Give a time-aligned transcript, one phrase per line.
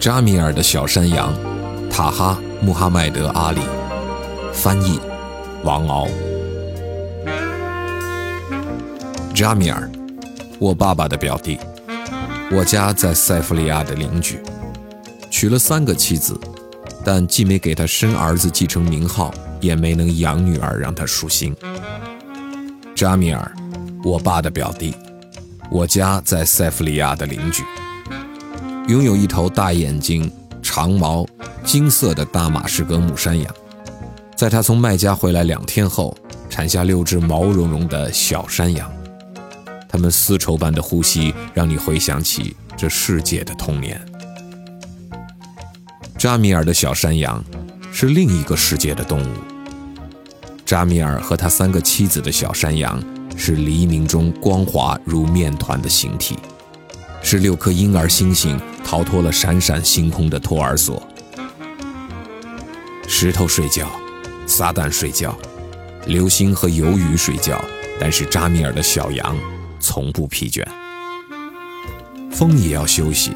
[0.00, 1.30] 扎米尔的小山羊，
[1.90, 3.60] 塔哈·穆哈迈德·阿里，
[4.50, 4.98] 翻译，
[5.62, 6.08] 王敖。
[9.34, 9.90] 扎米尔，
[10.58, 11.58] 我爸爸的表弟，
[12.50, 14.40] 我家在塞弗利亚的邻居，
[15.30, 16.34] 娶了三个妻子，
[17.04, 19.30] 但既没给他生儿子继承名号，
[19.60, 21.54] 也没能养女儿让他舒心。
[22.96, 23.52] 扎米尔，
[24.02, 24.94] 我爸的表弟，
[25.70, 27.62] 我家在塞弗利亚的邻居，
[28.88, 30.30] 拥有一头大眼睛、
[30.62, 31.26] 长毛、
[31.64, 33.54] 金色的大马士革母山羊，
[34.36, 36.16] 在他从麦加回来两天后，
[36.48, 38.90] 产下六只毛茸茸的小山羊。
[39.88, 44.00] 它们丝绸般的呼吸，让你回想起这世界的童年。
[46.18, 47.42] 扎米尔的小山羊
[47.92, 49.32] 是另一个世界的动物。
[50.64, 53.02] 扎米尔和他三个妻子的小山羊
[53.36, 56.36] 是黎明中光滑如面团的形体，
[57.22, 61.02] 是六颗婴儿星星逃脱了闪闪星空的托儿所。
[63.06, 63.90] 石头睡觉，
[64.46, 65.36] 撒旦睡觉，
[66.06, 67.62] 流星和鱿鱼睡觉，
[67.98, 69.36] 但是扎米尔的小羊。
[69.82, 70.62] 从不疲倦，
[72.30, 73.32] 风也要休息，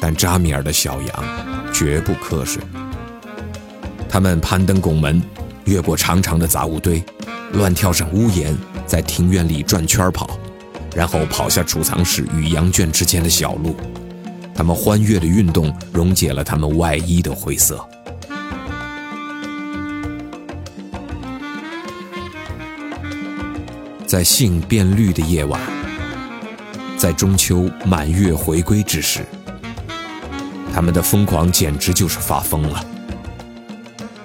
[0.00, 1.24] 但扎米尔的小羊
[1.72, 2.62] 绝不瞌睡。
[4.08, 5.20] 他们攀登拱门，
[5.64, 7.02] 越过长长的杂物堆，
[7.54, 10.38] 乱跳上屋檐，在庭院里转圈跑，
[10.94, 13.76] 然后跑下储藏室与羊圈之间的小路。
[14.54, 17.84] 他们欢悦的运动溶解了他们外衣的灰色。
[24.06, 25.60] 在杏变绿的夜晚。
[26.98, 29.24] 在中秋满月回归之时，
[30.70, 32.84] 他们的疯狂简直就是发疯了。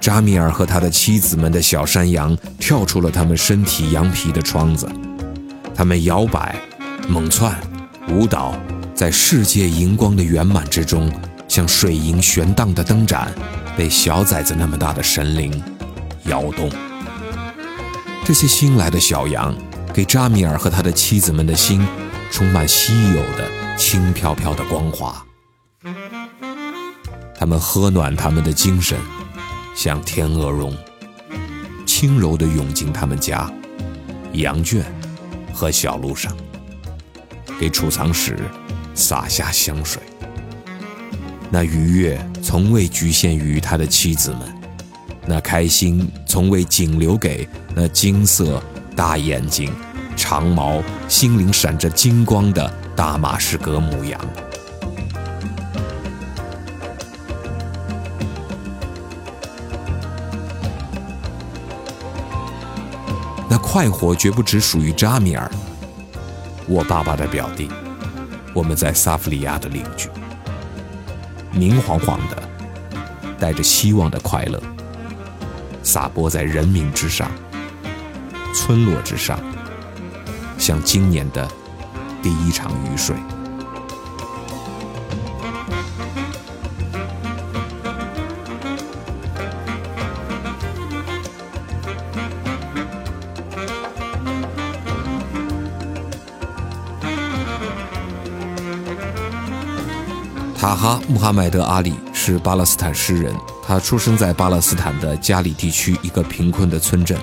[0.02, 4.90] 扎米尔和他的妻子们的小山羊跳出了他们身体羊皮的窗子，
[5.76, 6.56] 他们摇摆、
[7.10, 7.60] 猛窜、
[8.08, 8.56] 舞蹈，
[8.94, 11.12] 在世界荧光的圆满之中，
[11.48, 13.32] 像水银悬荡的灯盏，
[13.76, 15.62] 被小崽子那么大的神灵
[16.24, 16.72] 摇动。
[18.24, 19.54] 这些新来的小羊，
[19.94, 21.86] 给扎米尔和他的妻子们的心。
[22.32, 25.26] 充满稀有的轻飘飘的光华，
[27.38, 28.98] 他们喝暖他们的精神，
[29.74, 30.76] 像天鹅绒，
[31.86, 33.50] 轻柔地涌进他们家、
[34.34, 34.84] 羊圈
[35.56, 36.36] 和小路上，
[37.58, 38.38] 给储藏室
[38.94, 40.02] 洒下香水。
[41.50, 44.42] 那愉悦从未局限于他的妻子们，
[45.26, 48.62] 那开心从未仅留给那金色
[48.98, 49.72] 大眼睛。
[50.18, 54.20] 长毛、心灵闪着金光的大马士革母羊，
[63.48, 65.50] 那快活绝不只属于扎米尔，
[66.68, 67.70] 我爸爸的表弟，
[68.54, 70.10] 我们在萨弗里亚的邻居，
[71.52, 72.42] 明晃晃的，
[73.40, 74.62] 带着希望的快乐，
[75.84, 77.30] 洒播在人民之上，
[78.54, 79.40] 村落之上。
[80.58, 81.48] 像今年的
[82.24, 83.16] 第一场雨水。
[100.66, 103.32] 塔哈·穆罕默德·阿里是巴勒斯坦诗人，
[103.64, 107.16] 他出生在巴勒斯坦的加里地区一个贫困的村镇。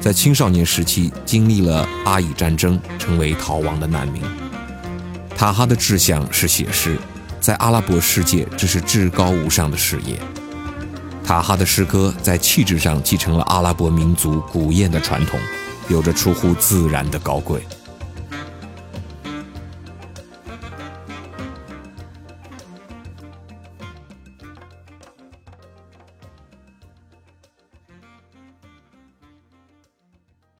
[0.00, 4.20] 在青少年时期经历了阿以战争，成为逃亡的难民。
[5.36, 6.98] 塔哈的志向是写诗，
[7.40, 10.18] 在阿拉伯世界这是至高无上的事业。
[11.24, 15.38] 塔哈的诗歌在气质上继承了阿拉伯民族古艳的传统，
[15.86, 17.64] 有着出乎自然的高贵。